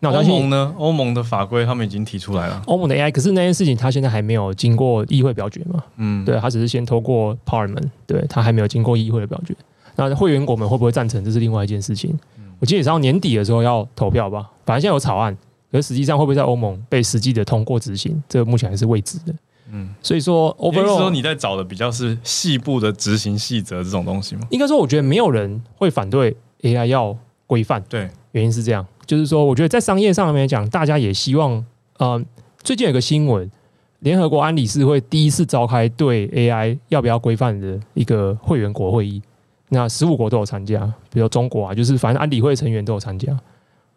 [0.00, 0.74] 那欧盟呢？
[0.78, 2.62] 欧盟的法规他们已经提出来了。
[2.66, 5.84] 欧盟的 AI，可是那件事情他现在还没有经过议会表决嘛？
[5.96, 9.54] 嗯，对，他只是先通过 Parliament，对他还没有经过议会的表决。
[9.96, 12.16] 那会员国们会不会赞成，这是另外一件事情。
[12.60, 14.48] 我记得也是到年底的时候要投票吧？
[14.64, 15.36] 反正现在有草案，
[15.70, 19.34] 可是实际上会不会在欧盟被实际的通过执行，这个目前还是未知的。
[19.70, 24.46] 嗯，所以说，overall，说你在找的比较是细部的执行细则这种东西吗？
[24.50, 27.14] 应该说，我觉得没有人会反对 AI 要
[27.46, 27.82] 规范。
[27.86, 31.62] 对，原因是这样，就是说，我觉得在商业上面讲，大家也希望，
[31.98, 32.24] 呃，
[32.62, 33.50] 最近有个新闻，
[33.98, 39.20] 联合国安理事会第一次召开对 AI 要不要规范的一个会员国会议，
[39.68, 40.80] 那十五国都有参加，
[41.12, 43.32] 比如中国啊，就是反正安理会成员都有参加，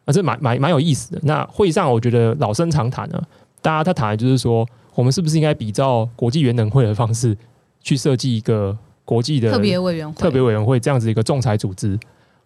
[0.04, 1.20] 啊，这蛮蛮蛮有意思的。
[1.24, 3.24] 那会议上，我觉得老生常谈啊，
[3.62, 4.68] 大家他谈的就是说。
[4.96, 7.38] 我们是不是应该比照国际原能会的方式，
[7.82, 11.98] 去设计一个国际的特别委员会、特别委员会这样子一个仲裁组织，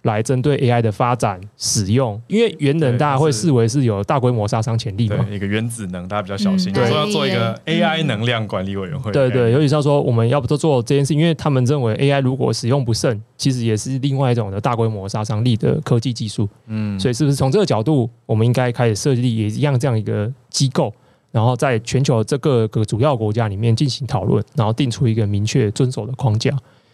[0.04, 2.22] 来针对 AI 的发展使用？
[2.28, 9.12] 因为原能大家会视为是有大规模杀伤潜力嘛，一个原子能大家比较小心，说要做一个 AI 能量管理委员会。
[9.12, 16.48] 对对，尤其是要说我们要不都做这件事，因为他们认为 AI 如果使用不慎，其实也是另外一种的大规模杀伤力的科技技术。
[16.68, 20.94] 嗯，所以是不是从这个角度，我们应该开始设立也一样这样一个机构？
[21.36, 26.50] 然后在全球这个个主要国家里面进行讨论，然后定出一个明确遵守的框架。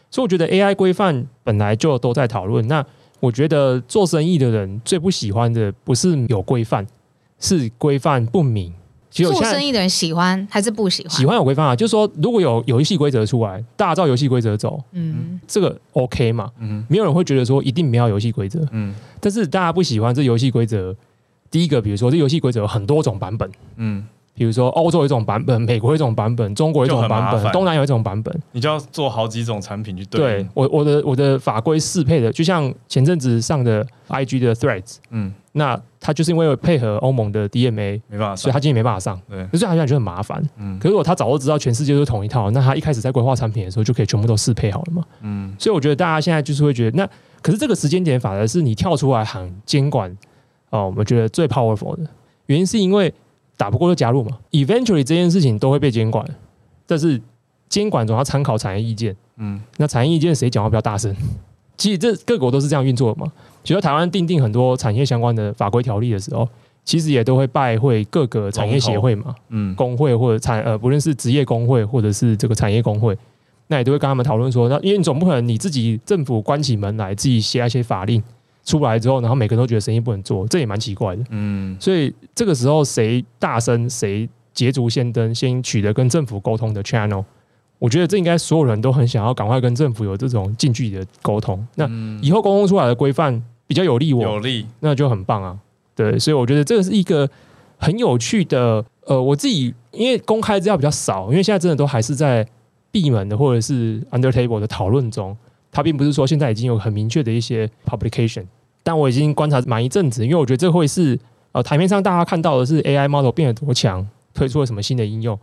[0.10, 2.67] 所以我觉得 AI 规范本来就都在讨论。
[2.67, 2.84] 那
[3.19, 6.88] 我觉得做生意的人最不喜欢的不是有规范，
[7.39, 8.73] 是规范不明。
[9.12, 11.12] 其实做生意的人喜欢还是不喜欢？
[11.12, 20.95] 喜欢有规范啊，就是说如果有游戏规则出来，大家照游戏规则走，嗯，这个 OK 嘛，嗯，没有人会觉得说一定没有游戏规则，嗯，但是大家不喜欢这游戏规则。
[21.51, 24.04] 第一个，比如说这游戏规则有很多种版本，嗯。
[24.34, 30.22] 比如说欧洲有一种版本，美国有一种版本，中国有一种版本，东南有一种版本，你就要做好几种产品去对。
[30.22, 39.22] 对我我的我的法规适配的，就像前阵子上的 IG 的 Threads，嗯，那它就是因为配合欧盟的 DMA，没办法，所以它今天没办法上。
[39.30, 40.41] 对，可是好像就很麻烦。
[40.58, 45.04] 嗯，可是如果他早就知道全世界都是同一套，那他一开始在规划产品的时候就可以全部都适配好了嘛。
[45.22, 47.10] 嗯，所以我觉得大家现在就是会觉得，那
[47.41, 50.17] 可是这个时间点反而是你跳出来喊监管
[50.70, 52.10] 哦，我觉得最 powerful 的
[52.46, 53.13] 原因是因为。
[53.62, 56.26] 打不过就加入嘛，eventually 这件事情都会被监管，
[56.88, 57.21] 但是
[57.69, 61.15] 监管总要参考产业意见，嗯，那产业意见谁讲话比较大声？
[61.78, 63.32] 其实这各国都是这样运作的嘛。
[63.63, 66.50] 其实台湾订定很多产业相关的法规条例的时候，
[66.84, 73.15] 其实也都会拜会各个产业协会嘛，嗯，工会或者产呃，不论是职业工会或者是这个产业工会，
[73.67, 78.24] 那也都会跟他们讨论说，那因为你总不可能你自己政府关起门来自己写一些法令
[78.63, 87.24] 出来之后，然后每个人都觉得生意不能做，这也蛮奇怪的，嗯，所以这个时候谁大声谁捷足先登，先取得跟政府沟通的 channel。
[87.80, 91.65] 我觉得这应该所有人都很想要赶快跟政府有这种近距离的沟通。
[91.76, 91.89] 那
[92.21, 95.58] 以后沟通出来的规范比较有利我，有利，那就很棒啊。
[95.95, 97.28] 对，所以我觉得这个是一个
[97.78, 98.86] 很有趣的。
[99.08, 102.47] 呃，我自己因为公开资料比较少，因为现在真的都还是在
[102.91, 105.36] 闭门的或者是 under table 的讨论中。
[105.71, 108.45] 它并不是说现在已经有很明确的一些 publication，
[108.84, 111.17] 但我已经观察满一阵子，因为我觉得这会是
[111.53, 115.38] 呃台面上大家看到的是 AI model 变得多强，推出了什么新的应用。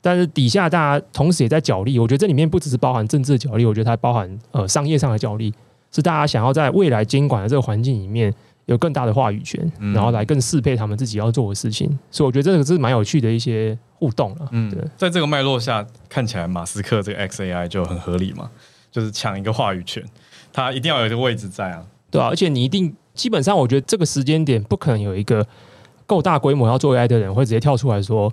[0.00, 5.52] 但是底下大家同时也在角力，我觉得这里面不只是包含政治的角力，我觉得它包含呃商业上的角力，
[5.90, 8.32] 是大家想要在未来监管的这个环境里面
[8.66, 11.88] 有更大的话语权，然后来更适配他们自己要做的事情。
[12.12, 14.48] 所以我觉得这个是蛮有趣的一些互动了。
[14.52, 18.48] 嗯，对，在这个脉络下看起来，马斯克这个 XAI 就很合理嘛，
[18.90, 20.04] 就是抢一个话语权，
[20.52, 25.46] 他一定要有一个位置在啊，对啊，而且你一定基本上，我觉得这个时间点不可能有一个
[26.06, 28.32] 够大规模要做 AI 的人会直接跳出来说。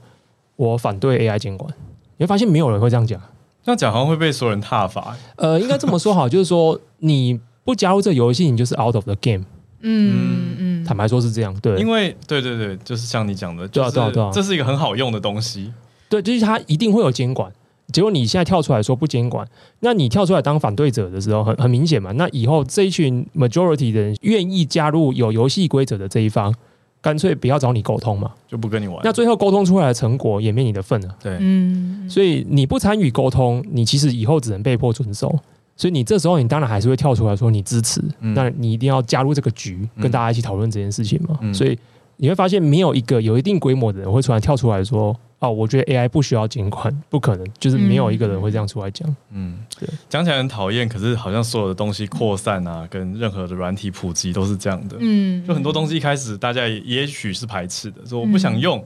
[0.58, 1.70] 我反对 AI 监管，
[2.15, 3.22] 你会发现没有人会这样讲。
[3.65, 5.13] 那讲好像会被所有人踏伐。
[5.36, 9.44] 呃，应该这么说好，就是说你不加入这个游戏，你就是 out of the game。
[9.82, 11.54] 嗯嗯，坦白说是这样。
[11.60, 15.74] 对，因为对对对，就是像你讲的，对啊对啊对啊，这是一个很好用的东西。
[16.08, 17.52] 对，就是它一定会有监管。
[17.91, 19.48] 结果你现在跳出来说不监管，
[19.80, 22.12] 那你跳出来当反对者的时候，很很明显嘛。
[22.13, 26.54] 那以后这一群 majority 的人愿意加入有游戏规则的这一方。
[27.02, 29.00] 干脆不要找你沟通嘛，就不跟你玩。
[29.04, 31.15] 那最后沟通出来的成果也没你的份了。
[31.21, 35.38] 对，嗯，所以你不参与沟通，你其实以后只能被迫遵守。
[35.78, 41.39] 所以你这时候你当然还是会跳出来说你支持，那你一定要加入这个局，跟大家一起讨论这件事情嘛。
[41.54, 41.78] 所以
[42.17, 45.15] 你会发现，没有一个有一定规模的人会突然跳出来说。
[45.45, 49.15] 哦，我觉得 AI 不需要监管，不可能，就是没有一个人会这样出来讲。
[49.31, 54.97] 嗯，对，讲起来很讨厌，可是好像所有的东西扩散啊，跟任何的软体普及都是这样的。
[54.99, 58.86] 嗯，就很多东西一开始大家也也许是排斥的，说我不想用，嗯、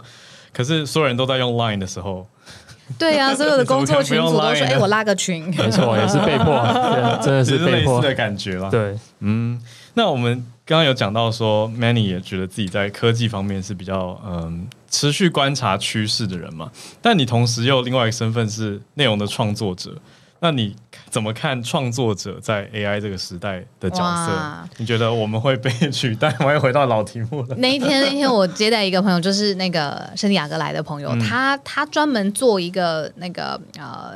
[0.51, 2.27] 可是所有人都在用 Line 的时候，
[2.99, 6.61] 对啊，所有的工作 群组都说，哎、欸，我拉个群，没错，也是被迫，
[6.93, 8.69] 对，真的是被迫是类似的感觉了。
[8.69, 9.61] 对，嗯，
[9.93, 10.45] 那我们。
[10.69, 16.71] 刚刚有讲到说，Manny 也觉得自己在科技方面是比较嗯持续观察趋势的人嘛。
[17.01, 19.99] 但你同时又另外一个身份是内容的创作者，
[20.41, 20.75] 那你
[21.09, 24.69] 怎么看创作者在 AI 这个时代的角色？
[24.77, 26.31] 你觉得我们会被取代？
[26.41, 27.55] 我又回到老题目了。
[27.57, 34.13] 那一天，那天我接待一个朋友，就是那个圣地亚哥来的朋友，嗯、他他专门做一个那个呃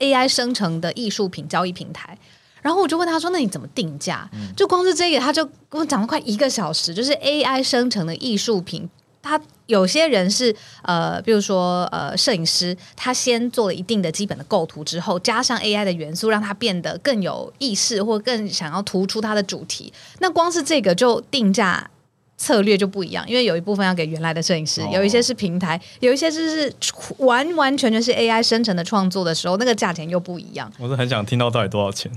[0.00, 2.18] AI 生成的艺术品交易平台。
[2.66, 4.28] 然后我就问他说：“那你怎么定价？
[4.56, 6.92] 就光是这个，他就跟我讲了快一个小时。
[6.92, 8.90] 就是 AI 生成的艺术品，
[9.22, 10.52] 他有些人是
[10.82, 19.92] 呃，比如说呃，摄影师，他先做了一定的基本的构图之后，加上 AI 的元素，让它变得更有意识，或更想要突出它的主题。
[20.18, 21.88] 那光是这个就定价。”
[22.36, 26.70] 策略就不一样，因为有一部分要给原来的摄影师，哦、有一些是平台，有一些就是
[27.18, 30.70] 完完全全是 AI 生成的创作的时候，那个价钱又不一样。
[30.78, 32.12] 我是很想听到到底多少钱，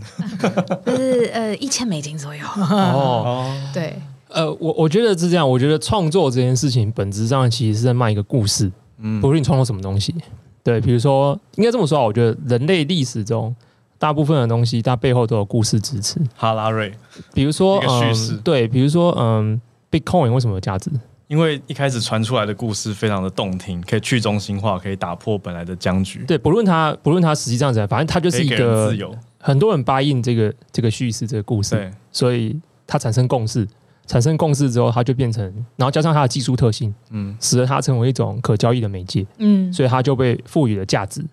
[0.86, 2.45] 就 是呃一千美金左右。
[2.45, 3.95] 哦，对，
[4.27, 10.13] 呃，我我觉得是这样，我觉得创作这件事情本质上其实是在卖一个故事，嗯，不论你创作什么东西，
[10.62, 13.55] 对，比如说应该这么说啊，我觉得人类历史中
[13.97, 16.19] 大部分的东西，它背后都有故事支持。
[16.36, 16.93] 哈拉瑞，
[17.34, 19.62] 比如说叙事、嗯，对，比如说嗯。
[19.91, 20.91] Bitcoin 为什么有价值？
[21.28, 26.25] 因为一开始传出来的故事非常的动听，可以去中心化，可以打破本来的僵局。
[26.25, 29.15] 对，不论它不论它实际上怎样，反正它就是一个自由。
[29.38, 33.67] 很多人 buy in 这个这个叙事这个故事，对所以它产生共识，
[34.08, 35.43] 产生共识之后，它就变成，
[35.75, 41.23] 然后加上它的技术特性，嗯，使得它成为一种可交易的媒介，嗯，所以它就被赋予了价值。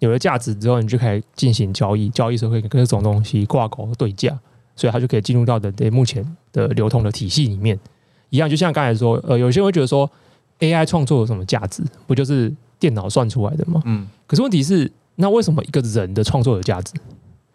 [0.00, 4.36] 有了价值之后，你就可以进行交易，交易时候可以跟各种东西挂钩对价，
[4.74, 7.78] 所以它就可以进入到的对目前的流通的体系里面。
[8.34, 10.10] 一样，就像刚才说，呃，有些人会觉得说
[10.58, 11.84] ，AI 创作有什么价值？
[12.04, 13.80] 不就是电脑算出来的吗？
[13.84, 14.08] 嗯。
[14.26, 16.92] 可是问题是，那为什么一个人的创作有价值？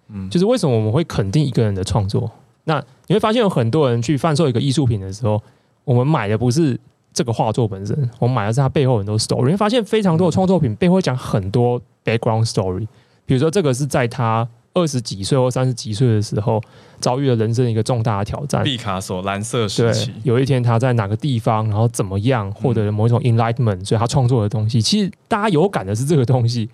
[0.07, 2.31] 嗯，就是为什么我们会肯定一个人的创作？
[2.63, 5.43] 那你会发现，有很多人去贩售一个艺术品的时候，
[5.83, 6.79] 我们买的不是
[7.11, 9.47] 这个画作本身，我们买的是它背后很多 story。
[9.47, 12.87] 你会发现，非常多的创作品背后会讲很多 background story。
[13.25, 14.47] 比如说，这个是在他。
[14.79, 16.61] 二十几岁或三十几岁的时候，
[16.99, 18.63] 遭遇了人生一个重大的挑战。
[18.63, 26.69] 毕卡索蓝色时期，有一天他在哪个地方，然后怎么样获得了某一种 enlightenment，所以他创作的东西，其实大家有感的是这个东西。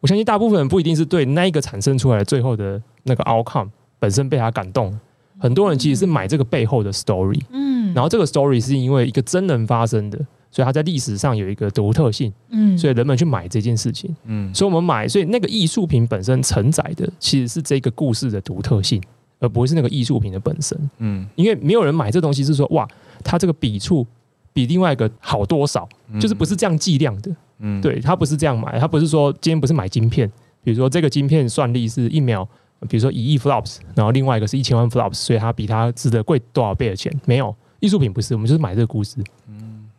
[0.00, 3.68] 我相信大部分人不一定是对那一个产生出来的最后的那个 outcome
[3.98, 4.98] 本身被他感动，
[5.38, 7.40] 很多人其实是买这个背后的 story。
[7.50, 10.18] 嗯，嗯，然后这个 story 是因为一个真人发生的，
[10.50, 19.02] 所以它在历史上有一个独特性，嗯，所以人们去买这件事情，嗯，所以我们买，所以那个艺术品本身承载的其实是这个故事的独特性，
[19.38, 22.86] 而不是那个艺术品的本身，嗯，因为没有人买这东西是说哇，
[23.22, 24.06] 它这个笔触
[24.52, 25.88] 比另外一个好多少，
[26.20, 30.30] 就是不是这样计量的，嗯，对，它不是这样买，它不是说今天不是买晶片，
[30.62, 32.48] 比如说这个晶片算力是一秒。
[32.88, 37.12] 比如说一亿 flops，然后另外一个是一千万 flops，所以它比它值得贵多少倍的钱？
[37.26, 39.22] 没有，艺术品不是，我们就是买这个故事。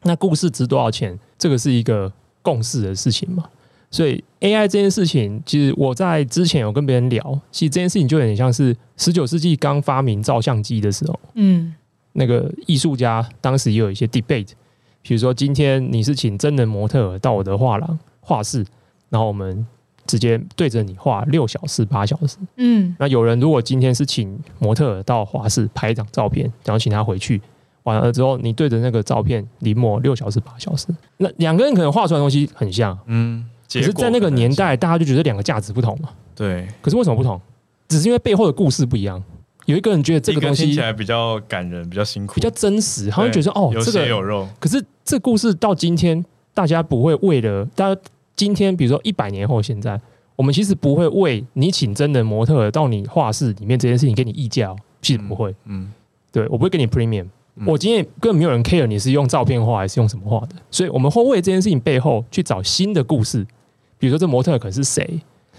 [0.01, 1.17] 嗯，那故事值多少钱？
[1.37, 2.11] 这个是一个
[2.41, 3.45] 共识的事情嘛。
[3.89, 11.73] 所以 AI 这件事情，其实我在之前有跟别人聊，其实这件事情就有点像是十九世纪刚发明照相机的时候，嗯，
[12.13, 14.51] 那个艺术家当时也有一些 debate，
[15.01, 18.65] 比如说今天你是请真人模特到我的画廊画室，
[19.09, 19.65] 然后我们。
[20.07, 22.35] 直接对着你画六小时、八小时。
[22.57, 27.39] 嗯，那有人如果今天是请模特到画室拍一张照片，然后请他回去，
[27.83, 36.09] 完了之后你对着那个照片临摹六小时、八小时，那两个人可能画出来的东西很像，嗯，可是，在那个年代，大家就觉得两个价值不同嘛。
[36.35, 37.39] 对，可是为什么不同？
[37.87, 39.21] 只是因为背后的故事不一样。
[39.65, 44.47] 有一个人觉得这个东西听起来比较感人、比较辛苦、比较真实，他会觉得说哦，有血有肉。
[44.59, 48.01] 可是这故事到今天，大家不会为了大家。
[48.33, 49.99] 今天，比如说一百年后，现在
[50.35, 55.53] 我们其实不会为你请真人模特到你画室里面这件事情给你议价，其实不会。
[55.65, 55.91] 嗯，
[56.31, 57.27] 对，我不会给你 premium。
[57.65, 63.45] 我今天根本没有人 care 你是用照片画还是用什么画的，所以我们会为这件事情背后去找新的故事。
[63.97, 65.05] 比如说这模特可能是谁，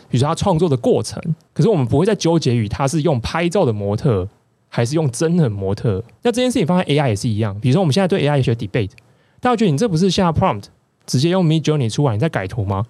[0.08, 4.26] 比如说他创作的过程，可是我们不会再纠结于他是用拍照的模特
[4.68, 6.02] 还是用真人模特。
[6.22, 7.58] 那这件事情放在 AI 也是一样。
[7.60, 8.90] 比如说我们现在对 AI 有些 debate，
[9.38, 10.64] 大家觉得你这不是下 prompt？
[11.04, 12.86] 直接用 Midjourney 出来，你在改图吗？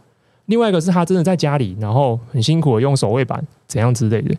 [0.46, 4.34] 另外一个是他真的在家里，然后很辛苦的用手绘板怎样之类的。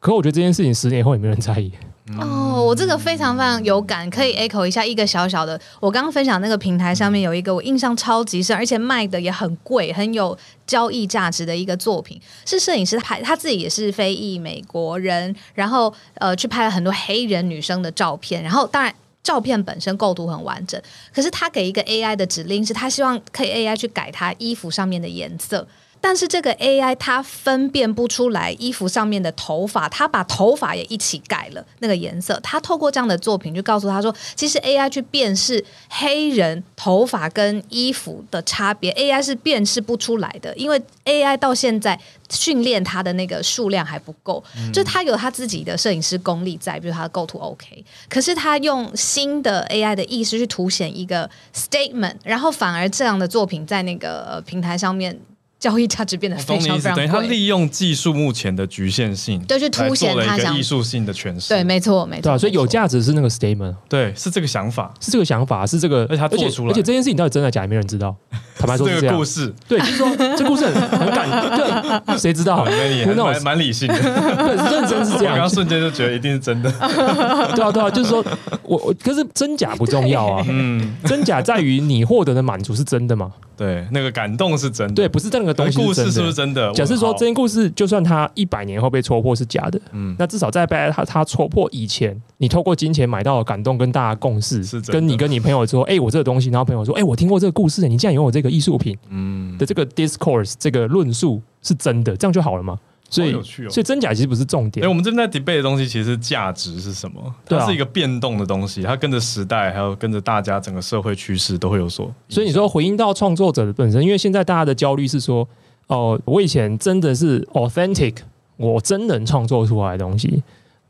[0.00, 1.70] 可我觉得这件事情十年后也没有人在意。
[2.18, 5.60] 哦，我这个非常非常有感，可以 echo 一下一个小小的。
[5.78, 10.36] 我刚刚分享那个平台上面有一个我印象超级深，而且卖的也很贵，很有
[10.66, 18.92] 交易价值的一个作品，是摄影师拍，他自己也是非裔美国人，然后呃去拍了很多黑人女生的照片，然后当然。
[19.22, 20.80] 照片本身构图很完整，
[21.14, 25.64] 可是他给一个 AI 的指令是，他希望可以 AI 去改他衣服上面的颜色。
[26.00, 32.40] 但是这个 AI 它分辨不出来衣服上面的头发，它把头发也一起改了那个颜色。
[32.42, 55.20] 它透过这样的作品就告诉他说，其实 AI 去辨识黑人头发跟衣服的差别，AI 是辨识不出来的，因为 AI 到现在训练它的那个数量还不够，嗯、就它有它自己的摄影师功力在，比如它的构图 OK，可是它用新的 AI 的意识去凸显一个 statement，然后反而这样的作品在那个平台上面。
[55.60, 56.96] 交易价值变得非常非常贵。
[56.96, 61.50] 等于他利用技术目前的局限性，对，去凸显他想艺术性的诠释。
[61.50, 62.22] 对，没错，没错。
[62.22, 68.16] 对啊，所以有价值是那个 statement，对，是这个想法，是这个想法，是这个，而且他做出来，而且这件事情到底真的假的，没人知道。
[68.60, 72.64] 坦白说，这个故事，对，就是说这故事很 很感，对，谁知道？
[72.66, 75.32] 那你还蛮蛮理性的，对认真是这样。
[75.32, 76.70] 我刚刚瞬间就觉得一定是真的。
[77.56, 78.22] 对啊，对啊，就是说
[78.62, 83.32] 我我，可是真假不重要啊，嗯， 真假在于你获得的满足是真的吗？
[83.56, 84.94] 对，那个感动是真的。
[84.94, 85.78] 对，不是这个东西。
[85.78, 86.72] 故事是不是真的？
[86.72, 102.78] 假设说这件故事，就算它一百年后被戳破是假的，嗯，那至少在被他他戳破以前，你透过金钱买到的感动跟大家共识，是跟你跟你朋友说，哎，我这个东西，然后朋友说，哎，我听过这个故事，你竟然有我这个艺术品，嗯，的这个 discourse 这个论述是真的，这样就好了吗？
[103.12, 103.32] 所以，
[103.68, 104.86] 所以真假其实不是重点。
[104.86, 107.20] 哎，我们这边在 debate 的东西，其实价值是什么？
[107.44, 112.08] 它是一个变动的东西，它跟着时代，还有跟着大家整个社会趋势都会有所。
[112.28, 115.48] 所以你说回应到创作者的本身，因为现在大家的焦虑是说，
[115.88, 118.14] 哦，我以前真的是 authentic，
[118.56, 120.40] 我真能创作出来的东西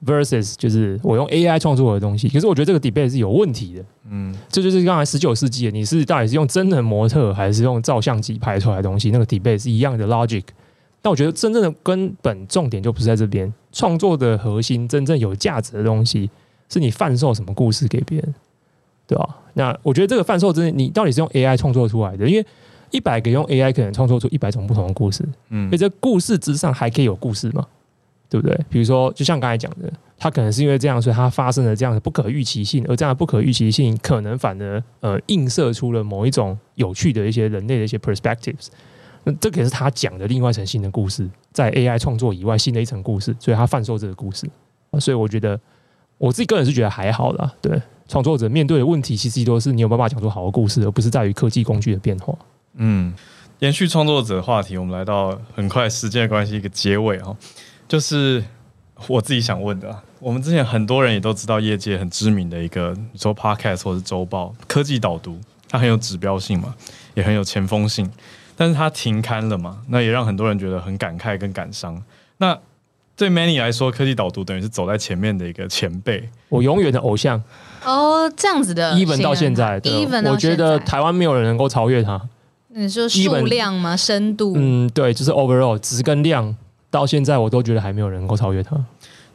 [0.05, 2.29] ，versus 就是我用 AI 创作的东西。
[2.29, 3.85] 可是我觉得这个 debate 是有问题的。
[4.11, 9.11] 嗯，这就是刚才十九世纪，你是到底是用真人模特，还是用照相机拍出来的东西？
[9.11, 10.45] 那个 debate 是一样的 logic。
[11.03, 16.29] 但我觉得真正的根本重点就不是在这边，创作的核心，真正有价值的东西，
[16.69, 18.35] 是你贩售什么故事给别人，
[19.07, 19.37] 对吧？
[19.55, 22.29] 那我觉得这个贩售真的，你到底是用 AI 创作出来的？
[22.29, 22.47] 因为
[22.91, 27.67] 一百个用 AI 可能创作出一百种不同的故事，嗯，所以这故事之上还可以有故事嘛，
[28.31, 28.59] 对不对？
[28.71, 38.69] 比如说，就像刚才讲的，他可能是因为这样，所以他发生了这样的不可预期性，而这样的不可预期性可能反而呃映射出了某一种有趣的一些人类的一些 perspectives。
[39.25, 44.49] 那这个也是他讲的另外一层新的故事，在 AI 创作以外新的一层故事，所以他贩售这个故事。
[44.99, 45.61] 所以我觉得
[46.17, 47.53] 我自己个人是觉得还好啦。
[47.61, 52.35] 对，创作者面对的问题，其实都是你有办法讲出好的故事，而不是在于科技工具的变化。
[52.75, 53.13] 嗯，
[53.59, 57.37] 延续创作者话题，我们来到很快时间的关系一个结尾哈，
[57.91, 58.41] 就是
[59.09, 65.37] 我自己想问的，我们之前很多人也都知道，业界很知名的一个你说 Podcast 或是周报科技导读，
[65.69, 66.73] 它很有指标性嘛，
[67.15, 68.09] 也很有前锋性，
[68.55, 72.01] 但是它停刊了嘛，那也让很多人觉得很感慨跟感伤。
[72.37, 72.57] 那
[73.17, 77.43] 对 Manny 来说，科技导读等于是走在前面的一个前辈，我永远的偶像。
[77.85, 82.21] 哦，这样子的，even 到现在，对，even 我觉得台湾没有人能够超越他。
[82.69, 83.97] 你说数量吗？
[83.97, 84.53] 深度？
[84.55, 86.55] 嗯，对，就是 overall 值跟量，
[86.91, 88.77] 到现在我都觉得还没有人能够超越他。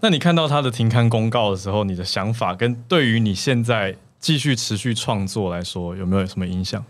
[0.02, 6.84] 那你看到他的停刊公告的时候，你的想法跟对于你现在继续持续创作来说，有没有什么影响？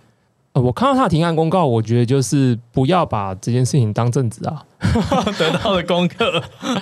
[0.54, 4.66] 呃，我看到他的停刊公告，我觉得就是不要把这件事情当正职啊，
[5.38, 6.42] 得到的功课，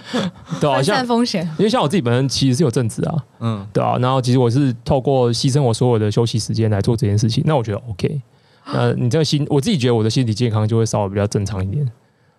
[0.61, 8.21] 对啊，分散风险，因为像我自己本身其实是有正职啊，嗯，对啊，然后其实我是透过牺牲我所有的休息时间来做这件事情，那我觉得 OK。
[8.65, 11.85] 那，你这个心，我自己觉得我的心理健康就会稍微比较正常一点。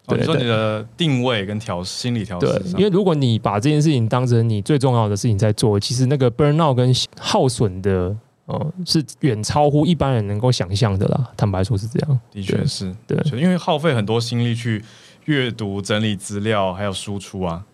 [0.06, 2.46] 对，你说你的定位跟调心理调试。
[2.46, 11.30] 对，因为如果你把这件事情当成你最重要的事情在做，其实那个 burnout 跟耗损的，呃，是远超乎一般人能够想象的啦。
[11.36, 14.84] 坦白说是这样，的确是，对，因为耗费很多心力去
[15.24, 17.64] 阅读、整理资料，还有输出啊。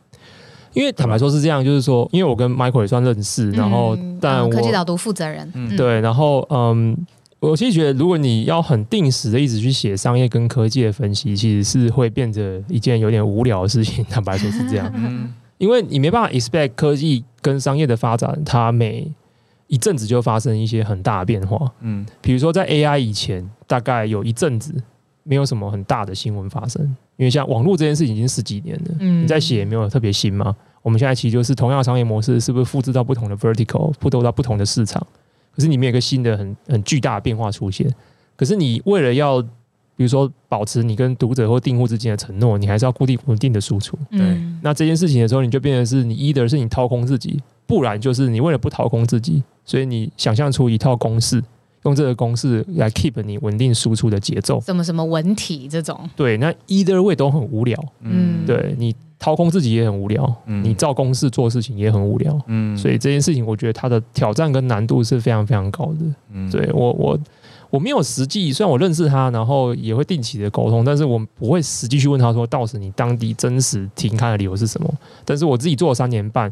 [0.73, 6.97] 因为坦白说是这样，就是说，因为我跟 Michael 也算认识，然后但我科技导读负责人，嗯，对，然后嗯。
[7.41, 14.05] 我其实觉得，如果你要很定时的一直去写商业跟科技的分析，其实是会变得一件有点无聊的事情。
[14.11, 19.11] 坦白说是这样，嗯，因为你没办法 expect 科技跟商业的发展，它每
[19.69, 21.73] 一阵子就发生一些很大的变化。
[21.81, 24.75] 嗯，比如说在 AI 以前，大概有一阵子
[25.23, 26.85] 没有什么很大的新闻发生，
[27.17, 30.55] 因为像网络这件事情已经十几年了，嗯，你在写也没有特别新嘛。
[30.83, 35.07] 我们现在其实就是同样的商业模式，是不是复制到不同的 vertical，复制到不同的市场？
[35.61, 37.87] 可是里面有一个新的很很巨大的变化出现，
[38.35, 43.99] 可是你为了要比如说保持你跟读者或订户之间的承诺，你还是要固定稳定的输出。
[44.11, 44.19] 对，
[44.63, 51.45] 那这件事情的时候，你就变成是你 either 是你掏空自己，不然就是你为了不掏空自己，所以你想象出一套公式，
[51.85, 54.61] 用这个公式来 keep 你稳定输出的节奏。
[54.61, 55.99] 什么什么文体这种？
[56.17, 57.79] 对，那 either way 都很无聊。
[58.01, 58.95] 嗯，对你。
[59.23, 67.19] 掏空自己也很无聊，嗯、你照公式做事情也很无聊，嗯，所以这件事情我觉得它的挑战跟难度是非常非常高的，嗯，对我我
[67.69, 74.91] 我没有实际，虽然我认识他，然后也会定期的沟通，但是我不会实际去问他说，到时你当地真实停刊的理由是什么？
[75.27, 76.51] 但是我自己做了三年半。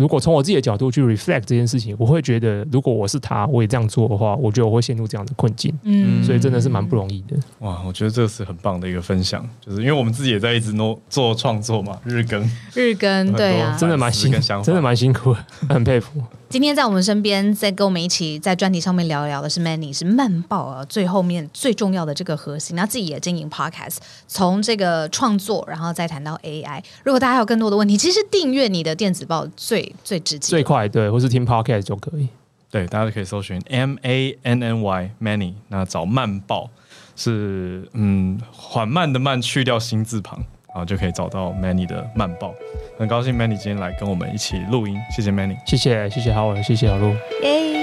[0.00, 5.78] 如果从我自己的角度去 reflect 这件事情，我会觉得，如果我是他，我也这样做的话，我觉得我会陷入这样的困境。
[5.82, 7.36] 嗯，所以真的是蛮不容易的。
[7.58, 10.72] 哇，我觉得这是很棒的一个分享，就是因为我们自己也在一直
[11.10, 12.42] 做创作嘛，日更，
[12.74, 15.36] 日更，对啊，真的蛮辛苦，真的蛮辛苦，
[15.68, 16.22] 很佩服。
[16.50, 22.74] 今天在我们身边，在跟我们一起在专题上面聊一聊的是 Manny，是慢报啊最后面最重要的这个核心。
[22.74, 26.82] 那自己也经营 Podcast，从这个创作，然后再谈到 AI。
[27.04, 32.28] 如果大家有更多的问题，其实订阅你的电子报最最直接、最快，对，或是听 Podcast 就可以。
[32.68, 36.68] 对，大家都可以搜寻 M A N N Y Manny，那找慢报
[37.14, 40.40] 是嗯缓慢的慢去掉心字旁。
[40.72, 42.54] 然后就可以找到 Manny 的慢报，
[42.98, 47.79] 很高兴 Manny 今天来跟我们一起录音，谢谢 Manny，谢谢谢谢好，谢谢小鹿，耶。